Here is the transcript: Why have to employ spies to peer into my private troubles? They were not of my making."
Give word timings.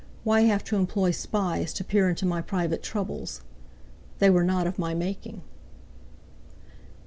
Why 0.23 0.41
have 0.45 0.63
to 0.63 0.77
employ 0.77 1.11
spies 1.11 1.71
to 1.73 1.83
peer 1.83 2.09
into 2.09 2.25
my 2.25 2.41
private 2.41 2.81
troubles? 2.81 3.41
They 4.17 4.31
were 4.31 4.43
not 4.43 4.65
of 4.65 4.79
my 4.79 4.95
making." 4.95 5.43